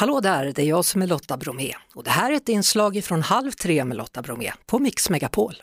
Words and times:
Hallå 0.00 0.20
där, 0.20 0.52
det 0.54 0.62
är 0.62 0.66
jag 0.66 0.84
som 0.84 1.02
är 1.02 1.06
Lotta 1.06 1.36
Bromé 1.36 1.74
och 1.94 2.04
det 2.04 2.10
här 2.10 2.32
är 2.32 2.36
ett 2.36 2.48
inslag 2.48 3.04
från 3.04 3.22
Halv 3.22 3.50
tre 3.50 3.84
med 3.84 3.96
Lotta 3.96 4.22
Bromé 4.22 4.52
på 4.66 4.78
Mix 4.78 5.10
Megapol. 5.10 5.54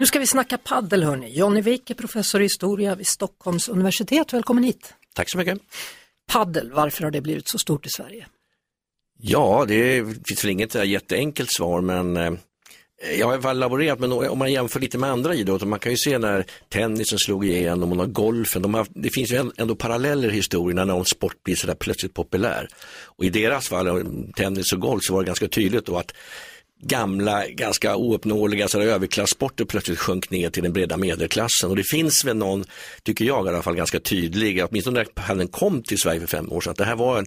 Nu 0.00 0.06
ska 0.06 0.18
vi 0.18 0.26
snacka 0.26 0.58
paddel 0.58 1.02
hörni. 1.04 1.38
Jonny 1.38 1.60
Wijk 1.60 1.90
är 1.90 1.94
professor 1.94 2.40
i 2.40 2.44
historia 2.44 2.94
vid 2.94 3.06
Stockholms 3.06 3.68
universitet. 3.68 4.32
Välkommen 4.32 4.64
hit! 4.64 4.94
Tack 5.14 5.30
så 5.30 5.38
mycket. 5.38 5.58
Paddel, 6.32 6.72
varför 6.72 7.04
har 7.04 7.10
det 7.10 7.20
blivit 7.20 7.48
så 7.48 7.58
stort 7.58 7.86
i 7.86 7.90
Sverige? 7.90 8.26
Ja, 9.18 9.64
det 9.68 10.04
finns 10.04 10.44
väl 10.44 10.50
inget 10.50 10.74
jätteenkelt 10.74 11.52
svar 11.52 11.80
men 11.80 12.16
eh, 12.16 12.32
Eh, 13.04 13.18
jag 13.20 13.26
har 13.26 13.32
i 13.32 13.34
alla 13.34 13.42
fall 13.42 13.58
laborerat 13.58 13.98
med 13.98 14.12
om 14.12 14.38
man 14.38 14.52
jämför 14.52 14.80
lite 14.80 14.98
med 14.98 15.10
andra 15.10 15.34
idrotter, 15.34 15.66
man 15.66 15.78
kan 15.78 15.92
ju 15.92 15.98
se 15.98 16.18
när 16.18 16.44
tennisen 16.68 17.18
slog 17.18 17.46
igenom 17.46 17.90
och 17.90 17.96
när 17.96 18.06
golfen, 18.06 18.62
de 18.62 18.74
har, 18.74 18.86
det 18.90 19.10
finns 19.10 19.32
ju 19.32 19.50
ändå 19.56 19.74
paralleller 19.74 20.28
i 20.28 20.32
historien 20.32 20.76
när 20.76 20.84
någon 20.84 21.04
sport 21.04 21.42
blir 21.42 21.56
sådär 21.56 21.74
plötsligt 21.74 22.14
populär. 22.14 22.68
Och 23.04 23.24
i 23.24 23.30
deras 23.30 23.68
fall, 23.68 24.06
tennis 24.36 24.72
och 24.72 24.80
golf, 24.80 25.00
så 25.02 25.14
var 25.14 25.22
det 25.22 25.26
ganska 25.26 25.48
tydligt 25.48 25.86
då 25.86 25.98
att 25.98 26.14
gamla, 26.82 27.48
ganska 27.48 27.96
ouppnåeliga 27.96 28.68
överklassporter 28.74 29.64
plötsligt 29.64 29.98
sjönk 29.98 30.30
ner 30.30 30.50
till 30.50 30.62
den 30.62 30.72
breda 30.72 30.96
medelklassen. 30.96 31.70
Och 31.70 31.76
det 31.76 31.84
finns 31.84 32.24
väl 32.24 32.36
någon, 32.36 32.64
tycker 33.02 33.24
jag 33.24 33.46
i 33.46 33.48
alla 33.48 33.62
fall, 33.62 33.76
ganska 33.76 34.00
tydlig, 34.00 34.64
åtminstone 34.64 34.98
när 34.98 35.04
paddeln 35.04 35.48
kom 35.48 35.82
till 35.82 35.98
Sverige 35.98 36.20
för 36.20 36.26
fem 36.26 36.52
år 36.52 36.60
sedan, 36.60 36.70
att 36.70 36.76
det 36.76 36.84
här 36.84 36.96
var 36.96 37.18
en, 37.18 37.26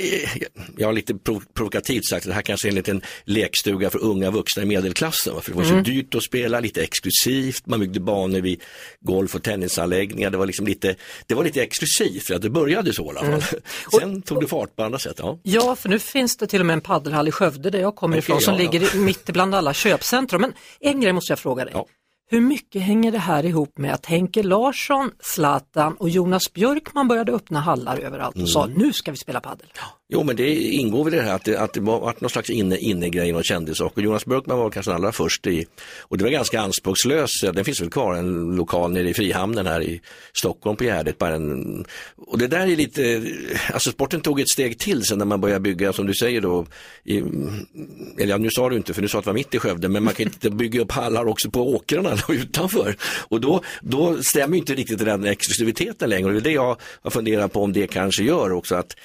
eh, 0.00 0.30
jag 0.76 0.88
har 0.88 0.92
lite 0.92 1.14
prov 1.14 1.44
provokativt 1.54 2.06
sagt, 2.06 2.26
det 2.26 2.32
här 2.32 2.42
kanske 2.42 2.68
är 2.68 2.70
en 2.70 2.74
liten 2.74 3.02
lekstuga 3.24 3.90
för 3.90 4.04
unga 4.04 4.30
vuxna 4.30 4.62
i 4.62 4.66
medelklassen. 4.66 5.42
För 5.42 5.50
det 5.50 5.56
var 5.56 5.64
så 5.64 5.70
mm. 5.70 5.84
dyrt 5.84 6.14
att 6.14 6.22
spela, 6.22 6.60
lite 6.60 6.82
exklusivt, 6.82 7.66
man 7.66 7.80
byggde 7.80 8.00
banor 8.00 8.40
vid 8.40 8.62
golf 9.00 9.34
och 9.34 9.42
tennisanläggningar, 9.42 10.30
det 10.30 10.36
var 10.36 10.46
liksom 10.46 10.66
lite, 10.66 10.94
det 11.26 11.34
var 11.34 11.44
lite 11.44 11.62
exklusivt, 11.62 12.26
för 12.26 12.34
att 12.34 12.42
det 12.42 12.50
började 12.50 12.92
så 12.92 13.04
i 13.04 13.08
alla 13.08 13.20
fall. 13.20 13.28
Mm. 13.28 13.42
Sen 14.00 14.22
tog 14.22 14.40
det 14.40 14.46
fart 14.46 14.76
på 14.76 14.82
andra 14.82 14.98
sätt. 14.98 15.16
Ja. 15.18 15.38
ja, 15.42 15.76
för 15.76 15.88
nu 15.88 15.98
finns 15.98 16.36
det 16.36 16.46
till 16.46 16.60
och 16.60 16.66
med 16.66 16.74
en 16.74 16.80
paddelhall 16.80 17.28
i 17.28 17.32
Skövde 17.32 17.70
där 17.70 17.80
jag 17.80 17.96
kommer 17.96 18.18
okay, 18.18 18.18
ifrån 18.18 18.40
som 18.40 18.54
ja, 18.54 18.58
ligger 18.58 18.93
mitt 18.94 19.26
bland 19.26 19.54
alla 19.54 19.74
köpcentrum. 19.74 20.40
Men 20.40 20.52
en 20.80 21.00
grej 21.00 21.12
måste 21.12 21.32
jag 21.32 21.38
fråga 21.38 21.64
dig. 21.64 21.74
Ja. 21.76 21.86
Hur 22.26 22.40
mycket 22.40 22.82
hänger 22.82 23.12
det 23.12 23.18
här 23.18 23.44
ihop 23.44 23.78
med 23.78 23.94
att 23.94 24.06
Henke 24.06 24.42
Larsson, 24.42 25.10
Zlatan 25.20 25.94
och 25.94 26.08
Jonas 26.08 26.52
Björkman 26.52 27.08
började 27.08 27.32
öppna 27.32 27.60
hallar 27.60 27.98
överallt 27.98 28.34
och 28.34 28.40
mm. 28.40 28.48
sa 28.48 28.66
nu 28.66 28.92
ska 28.92 29.10
vi 29.10 29.16
spela 29.16 29.40
padel? 29.40 29.66
Ja. 29.76 29.82
Jo 30.08 30.22
men 30.22 30.36
det 30.36 30.54
ingår 30.54 31.04
väl 31.04 31.14
i 31.14 31.16
det 31.16 31.22
här 31.22 31.34
att 31.34 31.44
det, 31.44 31.60
att 31.60 31.72
det 31.72 31.80
var 31.80 32.14
någon 32.18 32.30
slags 32.30 32.50
inne, 32.50 32.76
innegrej, 32.78 33.32
någon 33.32 33.42
kändissak 33.42 33.96
och 33.96 34.02
Jonas 34.02 34.26
Björkman 34.26 34.58
var 34.58 34.70
kanske 34.70 34.90
den 34.90 34.96
allra 34.96 35.12
först 35.12 35.46
i, 35.46 35.66
och 36.00 36.18
det 36.18 36.24
var 36.24 36.30
ganska 36.30 36.60
anspråkslöst, 36.60 37.44
den 37.54 37.64
finns 37.64 37.80
väl 37.80 37.90
kvar, 37.90 38.14
en 38.14 38.56
lokal 38.56 38.92
nere 38.92 39.08
i 39.08 39.14
Frihamnen 39.14 39.66
här 39.66 39.82
i 39.82 40.00
Stockholm 40.32 40.76
på 40.76 40.84
Gärdet. 40.84 41.18
Bara 41.18 41.34
en, 41.34 41.84
och 42.16 42.38
det 42.38 42.46
där 42.46 42.60
är 42.60 42.76
lite, 42.76 43.24
alltså 43.72 43.90
sporten 43.90 44.20
tog 44.20 44.40
ett 44.40 44.48
steg 44.48 44.78
till 44.78 45.04
sen 45.04 45.18
när 45.18 45.24
man 45.24 45.40
började 45.40 45.60
bygga, 45.60 45.92
som 45.92 46.06
du 46.06 46.14
säger 46.14 46.40
då, 46.40 46.66
i, 47.04 47.18
eller 47.18 48.26
ja, 48.26 48.36
nu 48.36 48.50
sa 48.50 48.68
du 48.68 48.76
inte 48.76 48.94
för 48.94 49.02
du 49.02 49.08
sa 49.08 49.18
att 49.18 49.24
det 49.24 49.30
var 49.30 49.34
mitt 49.34 49.54
i 49.54 49.58
Skövde, 49.58 49.88
men 49.88 50.04
man 50.04 50.14
kan 50.14 50.26
inte 50.26 50.50
bygga 50.64 50.80
upp 50.80 50.92
hallar 50.92 51.28
också 51.28 51.50
på 51.50 51.74
åkrarna 51.74 52.18
utanför. 52.28 52.96
Och 53.28 53.40
då, 53.40 53.62
då 53.82 54.22
stämmer 54.22 54.56
inte 54.56 54.74
riktigt 54.74 54.98
den 54.98 55.24
exklusiviteten 55.24 56.10
längre 56.10 56.26
och 56.26 56.32
det 56.32 56.38
är 56.38 56.40
det 56.40 56.50
jag 56.50 56.76
har 57.02 57.10
funderat 57.10 57.52
på 57.52 57.62
om 57.62 57.72
det 57.72 57.86
kanske 57.86 58.22
gör 58.22 58.52
också 58.52 58.74
att 58.74 58.96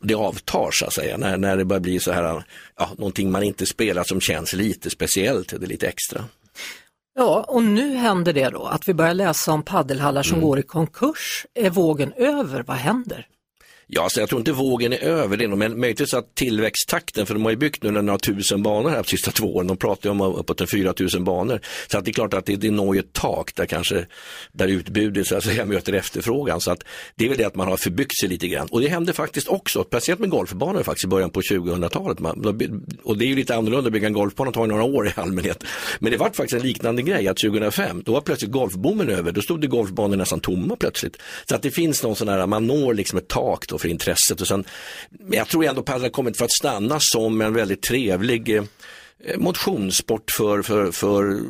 det 0.00 0.14
avtar 0.14 0.70
så 0.70 0.86
att 0.86 0.92
säga, 0.92 1.16
när, 1.16 1.36
när 1.36 1.56
det 1.56 1.64
börjar 1.64 1.80
bli 1.80 2.00
så 2.00 2.12
här, 2.12 2.44
ja, 2.76 2.90
någonting 2.98 3.30
man 3.30 3.42
inte 3.42 3.66
spelar 3.66 4.04
som 4.04 4.20
känns 4.20 4.52
lite 4.52 4.90
speciellt, 4.90 5.52
eller 5.52 5.66
lite 5.66 5.88
extra. 5.88 6.24
Ja, 7.14 7.44
och 7.48 7.62
nu 7.62 7.94
händer 7.94 8.32
det 8.32 8.48
då 8.48 8.66
att 8.66 8.88
vi 8.88 8.94
börjar 8.94 9.14
läsa 9.14 9.52
om 9.52 9.62
paddelhallar 9.62 10.22
som 10.22 10.34
mm. 10.34 10.46
går 10.46 10.58
i 10.58 10.62
konkurs. 10.62 11.46
Är 11.54 11.70
vågen 11.70 12.12
över? 12.12 12.62
Vad 12.62 12.76
händer? 12.76 13.26
Ja, 13.92 14.08
så 14.08 14.20
jag 14.20 14.28
tror 14.28 14.40
inte 14.40 14.52
vågen 14.52 14.92
är 14.92 14.98
över 14.98 15.36
det, 15.36 15.48
men 15.48 15.80
möjligtvis 15.80 16.14
att 16.14 16.34
tillväxttakten, 16.34 17.26
för 17.26 17.34
de 17.34 17.44
har 17.44 17.50
ju 17.50 17.56
byggt 17.56 17.82
nu 17.82 17.90
några 17.90 18.18
tusen 18.18 18.62
banor 18.62 18.90
här 18.90 19.02
de 19.02 19.08
sista 19.08 19.30
två 19.30 19.56
åren, 19.56 19.66
de 19.66 19.76
pratar 19.76 20.08
ju 20.08 20.10
om 20.10 20.20
uppåt 20.20 20.60
en 20.60 20.66
4 20.66 20.94
000 21.14 21.24
banor. 21.24 21.60
Så 21.90 21.98
att 21.98 22.04
det 22.04 22.10
är 22.10 22.12
klart 22.12 22.34
att 22.34 22.46
det, 22.46 22.56
det 22.56 22.70
når 22.70 22.94
ju 22.94 23.00
ett 23.00 23.12
tak 23.12 23.54
där 23.54 23.66
kanske, 23.66 24.06
där 24.52 24.68
utbudet 24.68 25.26
så 25.26 25.36
att 25.36 25.44
säga 25.44 25.64
möter 25.64 25.92
efterfrågan. 25.92 26.60
Så 26.60 26.70
att 26.70 26.84
det 27.14 27.24
är 27.24 27.28
väl 27.28 27.38
det 27.38 27.44
att 27.44 27.54
man 27.54 27.68
har 27.68 27.76
förbyggt 27.76 28.20
sig 28.20 28.28
lite 28.28 28.48
grann. 28.48 28.68
Och 28.70 28.80
det 28.80 28.88
hände 28.88 29.12
faktiskt 29.12 29.48
också, 29.48 29.84
speciellt 29.84 30.20
med 30.20 30.30
golfbanor 30.30 30.82
faktiskt 30.82 31.04
i 31.04 31.08
början 31.08 31.30
på 31.30 31.40
2000-talet. 31.40 32.18
Och 33.02 33.18
det 33.18 33.24
är 33.24 33.28
ju 33.28 33.36
lite 33.36 33.56
annorlunda 33.56 33.86
att 33.86 33.92
bygga 33.92 34.06
en 34.06 34.12
golfbana, 34.12 34.52
tar 34.52 34.66
några 34.66 34.82
år 34.82 35.08
i 35.08 35.12
allmänhet. 35.16 35.64
Men 35.98 36.12
det 36.12 36.18
var 36.18 36.26
faktiskt 36.26 36.52
en 36.52 36.68
liknande 36.68 37.02
grej 37.02 37.28
att 37.28 37.36
2005, 37.36 38.02
då 38.04 38.12
var 38.12 38.20
plötsligt 38.20 38.50
golfboomen 38.50 39.08
över, 39.08 39.32
då 39.32 39.42
stod 39.42 39.60
det 39.60 39.66
golfbanor 39.66 40.16
nästan 40.16 40.40
tomma 40.40 40.76
plötsligt. 40.76 41.16
Så 41.48 41.54
att 41.54 41.62
det 41.62 41.70
finns 41.70 42.02
någon 42.02 42.16
sån 42.16 42.28
här, 42.28 42.46
man 42.46 42.66
når 42.66 42.94
liksom 42.94 43.18
ett 43.18 43.28
tak 43.28 43.68
då 43.68 43.79
för 43.80 43.88
intresset. 43.88 44.40
Och 44.40 44.48
sen, 44.48 44.64
men 45.10 45.38
jag 45.38 45.48
tror 45.48 45.64
ändå 45.64 45.82
padel 45.82 46.02
har 46.02 46.10
kommit 46.10 46.36
för 46.36 46.44
att 46.44 46.52
stanna 46.52 46.98
som 47.00 47.40
en 47.40 47.54
väldigt 47.54 47.82
trevlig 47.82 48.56
eh, 48.56 48.64
motionssport 49.36 50.30
för, 50.30 50.62
för, 50.62 50.92
för, 50.92 51.40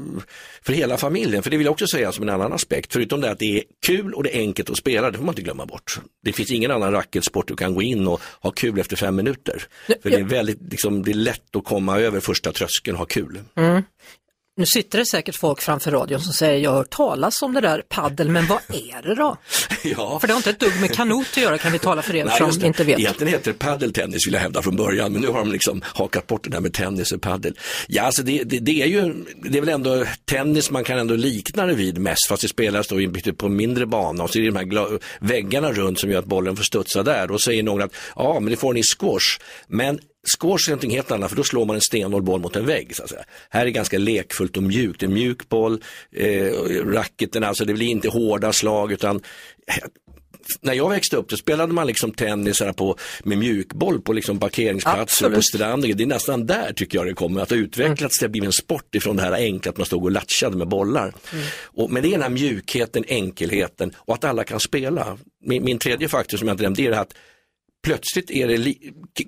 för 0.62 0.72
hela 0.72 0.96
familjen. 0.96 1.42
För 1.42 1.50
det 1.50 1.56
vill 1.56 1.64
jag 1.64 1.72
också 1.72 1.86
säga 1.86 2.12
som 2.12 2.22
en 2.22 2.34
annan 2.34 2.52
aspekt. 2.52 2.92
Förutom 2.92 3.20
det 3.20 3.30
att 3.30 3.38
det 3.38 3.58
är 3.58 3.62
kul 3.86 4.14
och 4.14 4.22
det 4.22 4.36
är 4.36 4.40
enkelt 4.40 4.70
att 4.70 4.76
spela, 4.76 5.10
det 5.10 5.18
får 5.18 5.24
man 5.24 5.32
inte 5.32 5.42
glömma 5.42 5.66
bort. 5.66 6.00
Det 6.24 6.32
finns 6.32 6.50
ingen 6.50 6.70
annan 6.70 6.92
racketsport 6.92 7.48
du 7.48 7.56
kan 7.56 7.74
gå 7.74 7.82
in 7.82 8.06
och 8.06 8.20
ha 8.40 8.50
kul 8.50 8.80
efter 8.80 8.96
fem 8.96 9.16
minuter. 9.16 9.62
För 10.02 10.10
det 10.10 10.16
är 10.16 10.24
väldigt, 10.24 10.58
liksom, 10.70 11.02
det 11.02 11.10
är 11.10 11.14
lätt 11.14 11.56
att 11.56 11.64
komma 11.64 11.98
över 11.98 12.20
första 12.20 12.52
tröskeln 12.52 12.94
och 12.94 12.98
ha 12.98 13.06
kul. 13.06 13.40
Mm. 13.56 13.82
Nu 14.60 14.66
sitter 14.66 14.98
det 14.98 15.06
säkert 15.06 15.36
folk 15.36 15.60
framför 15.60 15.90
radion 15.90 16.20
som 16.20 16.32
säger 16.32 16.58
jag 16.58 16.70
har 16.70 16.76
hört 16.76 16.90
talas 16.90 17.42
om 17.42 17.54
det 17.54 17.60
där 17.60 17.82
paddel, 17.88 18.28
men 18.28 18.46
vad 18.46 18.58
är 18.68 19.02
det 19.02 19.14
då? 19.14 19.36
ja. 19.84 20.18
För 20.20 20.26
det 20.26 20.32
har 20.32 20.38
inte 20.38 20.50
ett 20.50 20.60
dugg 20.60 20.80
med 20.80 20.94
kanot 20.94 21.26
att 21.30 21.36
göra 21.36 21.58
kan 21.58 21.72
vi 21.72 21.78
tala 21.78 22.02
för 22.02 22.16
er 22.16 22.24
Nej, 22.40 22.52
som 22.52 22.64
inte 22.64 22.84
vet. 22.84 22.98
Egentligen 22.98 23.32
heter 23.32 23.52
det 23.52 23.58
paddeltennis 23.58 24.26
vill 24.26 24.34
jag 24.34 24.40
hävda 24.40 24.62
från 24.62 24.76
början, 24.76 25.12
men 25.12 25.22
nu 25.22 25.28
har 25.28 25.38
de 25.38 25.52
liksom 25.52 25.82
hakat 25.84 26.26
bort 26.26 26.44
det 26.44 26.50
där 26.50 26.60
med 26.60 26.72
tennis 26.72 27.12
och 27.12 27.22
paddel. 27.22 27.58
Ja, 27.88 28.02
alltså 28.02 28.22
det, 28.22 28.42
det, 28.44 28.58
det, 28.58 28.82
är 28.82 28.86
ju, 28.86 29.24
det 29.42 29.58
är 29.58 29.62
väl 29.62 29.68
ändå 29.68 30.04
tennis 30.24 30.70
man 30.70 30.84
kan 30.84 30.98
ändå 30.98 31.14
likna 31.14 31.66
det 31.66 31.74
vid 31.74 31.98
mest, 31.98 32.28
fast 32.28 32.42
det 32.42 32.48
spelas 32.48 32.88
då 32.88 32.96
på 33.36 33.46
en 33.46 33.56
mindre 33.56 33.86
bana 33.86 34.24
och 34.24 34.30
så 34.30 34.38
är 34.38 34.42
det 34.42 34.50
de 34.50 34.56
här 34.56 34.98
väggarna 35.20 35.72
runt 35.72 35.98
som 35.98 36.10
gör 36.10 36.18
att 36.18 36.24
bollen 36.24 36.56
får 36.56 36.64
studsa 36.64 37.02
där. 37.02 37.26
Då 37.26 37.38
säger 37.38 37.62
någon 37.62 37.82
att 37.82 37.94
ja, 38.16 38.40
men 38.40 38.50
det 38.50 38.56
får 38.56 38.74
ni 38.74 38.82
squash. 38.82 39.38
Men 39.68 40.00
Squash 40.38 40.68
är 40.68 40.70
någonting 40.70 40.90
helt 40.90 41.10
annat 41.10 41.30
för 41.30 41.36
då 41.36 41.44
slår 41.44 41.66
man 41.66 41.76
en 41.76 41.82
stenhård 41.82 42.24
boll 42.24 42.40
mot 42.40 42.56
en 42.56 42.66
vägg. 42.66 42.96
Så 42.96 43.02
att 43.02 43.10
säga. 43.10 43.24
Här 43.50 43.66
är 43.66 43.70
ganska 43.70 43.98
lekfullt 43.98 44.56
och 44.56 44.62
mjukt, 44.62 45.02
en 45.02 45.12
mjuk 45.12 45.48
boll, 45.48 45.84
eh, 46.12 46.52
racketen, 46.84 47.44
alltså 47.44 47.64
det 47.64 47.74
blir 47.74 47.86
inte 47.86 48.08
hårda 48.08 48.52
slag 48.52 48.92
utan 48.92 49.16
eh, 49.66 49.88
när 50.60 50.74
jag 50.74 50.90
växte 50.90 51.16
upp 51.16 51.28
då 51.28 51.36
spelade 51.36 51.72
man 51.72 51.86
liksom 51.86 52.12
tennis 52.12 52.60
här 52.60 52.72
på, 52.72 52.96
med 53.24 53.38
mjukboll 53.38 54.00
på 54.00 54.12
liksom 54.12 54.38
parkeringsplatser 54.38 55.30
på 55.30 55.42
stranden. 55.42 55.96
Det 55.96 56.04
är 56.04 56.06
nästan 56.06 56.46
där 56.46 56.72
tycker 56.72 56.98
jag 56.98 57.06
det 57.06 57.14
kommer 57.14 57.40
att 57.40 57.50
ha 57.50 57.56
utvecklats 57.56 58.00
mm. 58.00 58.08
till 58.18 58.24
att 58.24 58.30
bli 58.30 58.46
en 58.46 58.52
sport 58.52 58.94
ifrån 58.94 59.16
det 59.16 59.22
här 59.22 59.32
enkla 59.32 59.70
att 59.70 59.76
man 59.76 59.86
stod 59.86 60.04
och 60.04 60.10
latchade 60.10 60.56
med 60.56 60.68
bollar. 60.68 61.14
Mm. 61.32 61.44
Och, 61.62 61.90
men 61.90 62.02
det 62.02 62.08
är 62.08 62.12
den 62.12 62.22
här 62.22 62.30
mjukheten, 62.30 63.04
enkelheten 63.08 63.92
och 63.96 64.14
att 64.14 64.24
alla 64.24 64.44
kan 64.44 64.60
spela. 64.60 65.18
Min, 65.44 65.64
min 65.64 65.78
tredje 65.78 66.08
faktor 66.08 66.38
som 66.38 66.48
jag 66.48 66.54
inte 66.54 66.62
nämnde 66.62 66.82
är 66.82 66.90
att 66.90 67.14
plötsligt 67.82 68.30
är 68.30 68.48
det 68.48 68.74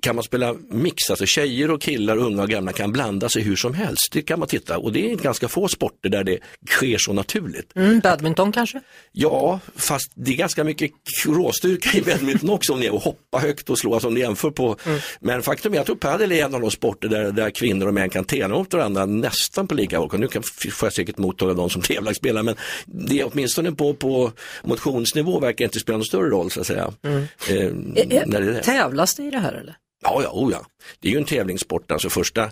kan 0.01 0.15
man 0.15 0.23
spela 0.23 0.55
mix, 0.69 1.09
alltså 1.09 1.25
tjejer 1.25 1.71
och 1.71 1.81
killar, 1.81 2.17
unga 2.17 2.41
och 2.41 2.49
gamla 2.49 2.71
kan 2.71 2.91
blanda 2.91 3.29
sig 3.29 3.41
hur 3.41 3.55
som 3.55 3.73
helst. 3.73 4.09
Det 4.11 4.21
kan 4.21 4.39
man 4.39 4.47
titta 4.47 4.77
och 4.77 4.91
det 4.91 5.11
är 5.11 5.15
ganska 5.15 5.47
få 5.47 5.67
sporter 5.67 6.09
där 6.09 6.23
det 6.23 6.39
sker 6.69 6.97
så 6.97 7.13
naturligt. 7.13 7.75
Mm, 7.75 7.99
badminton 7.99 8.51
kanske? 8.51 8.81
Ja, 9.11 9.59
fast 9.75 10.11
det 10.15 10.31
är 10.31 10.35
ganska 10.35 10.63
mycket 10.63 10.91
råstyrka 11.25 11.97
i 11.97 12.01
badminton 12.01 12.49
också 12.49 12.73
om 12.73 12.79
ni 12.79 12.85
är 12.85 12.93
och 12.93 13.01
hoppa 13.01 13.39
högt 13.39 13.69
och 13.69 13.79
slå, 13.79 13.93
alltså 13.93 14.07
om 14.07 14.13
ni 14.13 14.19
jämför 14.19 14.51
på. 14.51 14.75
Mm. 14.85 14.99
Men 15.19 15.41
faktum 15.41 15.73
är 15.73 15.79
att 15.79 15.99
padel 15.99 16.31
är 16.31 16.45
en 16.45 16.55
av 16.55 16.61
de 16.61 16.71
sporter 16.71 17.07
där, 17.07 17.31
där 17.31 17.49
kvinnor 17.49 17.87
och 17.87 17.93
män 17.93 18.09
kan 18.09 18.25
tävla 18.25 18.57
mot 18.57 18.73
varandra 18.73 19.05
nästan 19.05 19.67
på 19.67 19.75
lika 19.75 19.99
villkor. 19.99 20.17
Nu 20.17 20.27
kan, 20.27 20.43
får 20.71 20.85
jag 20.85 20.93
säkert 20.93 21.17
mottaga 21.17 21.53
de 21.53 21.69
som 21.69 21.81
tävlar 21.81 22.13
spelar 22.13 22.43
men 22.43 22.55
det 22.85 23.19
är 23.19 23.29
åtminstone 23.33 23.71
på, 23.71 23.93
på 23.93 24.31
motionsnivå 24.63 25.39
verkar 25.39 25.65
inte 25.65 25.79
spela 25.79 25.97
någon 25.97 26.05
större 26.05 26.29
roll 26.29 26.51
så 26.51 26.61
att 26.61 26.67
säga. 26.67 26.93
Mm. 27.03 27.23
Eh, 27.49 28.27
är 28.47 28.53
det. 28.53 28.63
Tävlas 28.63 29.15
det 29.15 29.23
i 29.23 29.31
det 29.31 29.39
här 29.39 29.53
eller? 29.53 29.75
Ja, 30.03 30.21
ja, 30.23 30.29
oh 30.33 30.51
ja. 30.51 30.65
Det 30.99 31.07
är 31.07 31.11
ju 31.11 31.17
en 31.17 31.25
tävlingssport. 31.25 31.91
Alltså 31.91 32.09
första, 32.09 32.51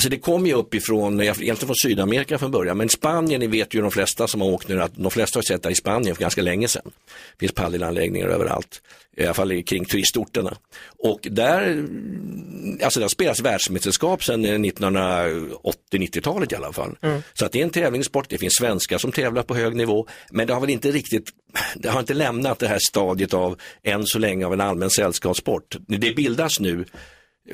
Alltså 0.00 0.08
det 0.08 0.18
kom 0.18 0.46
ju 0.46 0.52
uppifrån, 0.52 1.20
egentligen 1.20 1.56
från 1.56 1.76
Sydamerika 1.76 2.38
från 2.38 2.50
början, 2.50 2.76
men 2.76 2.88
Spanien, 2.88 3.40
ni 3.40 3.46
vet 3.46 3.74
ju 3.74 3.80
de 3.80 3.90
flesta 3.90 4.28
som 4.28 4.40
har 4.40 4.48
åkt 4.48 4.68
nu, 4.68 4.82
att 4.82 4.96
de 4.96 5.10
flesta 5.10 5.38
har 5.38 5.42
sett 5.42 5.62
det 5.62 5.70
i 5.70 5.74
Spanien 5.74 6.16
för 6.16 6.20
ganska 6.20 6.42
länge 6.42 6.68
sedan. 6.68 6.82
Det 6.84 7.40
finns 7.40 7.52
paddelanläggningar 7.52 8.28
överallt, 8.28 8.82
i 9.16 9.24
alla 9.24 9.34
fall 9.34 9.62
kring 9.62 9.84
turistorterna. 9.84 10.56
Och 10.98 11.20
där, 11.22 11.84
alltså 12.82 13.00
det 13.00 13.04
har 13.04 13.08
spelats 13.08 13.40
världsmästerskap 13.40 14.24
sedan 14.24 14.46
1980-90-talet 14.46 16.52
i 16.52 16.54
alla 16.54 16.72
fall. 16.72 16.96
Mm. 17.00 17.22
Så 17.32 17.46
att 17.46 17.52
det 17.52 17.60
är 17.60 17.64
en 17.64 17.70
tävlingssport, 17.70 18.28
det 18.28 18.38
finns 18.38 18.54
svenskar 18.54 18.98
som 18.98 19.12
tävlar 19.12 19.42
på 19.42 19.54
hög 19.54 19.76
nivå, 19.76 20.06
men 20.30 20.46
det 20.46 20.52
har 20.52 20.60
väl 20.60 20.70
inte 20.70 20.90
riktigt, 20.90 21.28
det 21.76 21.88
har 21.88 22.00
inte 22.00 22.14
lämnat 22.14 22.58
det 22.58 22.68
här 22.68 22.78
stadiet 22.88 23.34
av, 23.34 23.60
än 23.82 24.06
så 24.06 24.18
länge, 24.18 24.46
av 24.46 24.52
en 24.52 24.60
allmän 24.60 24.90
sällskapssport. 24.90 25.76
Det 25.86 26.16
bildas 26.16 26.60
nu 26.60 26.84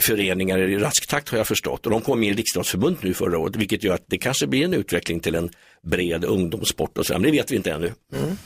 föreningar 0.00 0.58
i 0.58 0.78
rask 0.78 1.06
takt 1.06 1.28
har 1.28 1.38
jag 1.38 1.46
förstått 1.46 1.86
och 1.86 1.92
de 1.92 2.00
kom 2.00 2.20
med 2.20 2.28
i 2.28 2.32
Riksidrottsförbundet 2.32 3.02
nu 3.02 3.14
förra 3.14 3.38
året 3.38 3.56
vilket 3.56 3.84
gör 3.84 3.94
att 3.94 4.04
det 4.06 4.18
kanske 4.18 4.46
blir 4.46 4.64
en 4.64 4.74
utveckling 4.74 5.20
till 5.20 5.34
en 5.34 5.50
bred 5.82 6.24
ungdomssport 6.24 6.98
och 6.98 7.06
så, 7.06 7.12
men 7.12 7.22
det 7.22 7.30
vet 7.30 7.50
vi 7.50 7.56
inte 7.56 7.72
ännu. 7.72 7.92
Mm. 8.14 8.36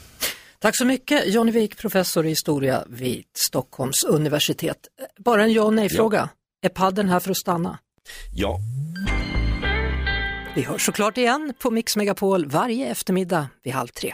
Tack 0.59 0.77
så 0.77 0.85
mycket 0.85 1.33
Johnny 1.33 1.51
Wik, 1.51 1.77
professor 1.77 2.25
i 2.25 2.29
historia 2.29 2.83
vid 2.89 3.23
Stockholms 3.33 4.03
universitet. 4.03 4.77
Bara 5.19 5.43
en 5.43 5.53
ja 5.53 5.63
och 5.63 5.73
nej-fråga. 5.73 6.29
Ja. 6.61 6.67
Är 6.67 6.69
padden 6.69 7.09
här 7.09 7.19
för 7.19 7.31
att 7.31 7.37
stanna? 7.37 7.79
Ja. 8.33 8.59
Vi 10.55 10.61
hörs 10.61 10.85
såklart 10.85 11.17
igen 11.17 11.53
på 11.59 11.71
Mix 11.71 11.97
Megapol 11.97 12.45
varje 12.45 12.87
eftermiddag 12.87 13.47
vid 13.63 13.73
halv 13.73 13.87
tre. 13.87 14.13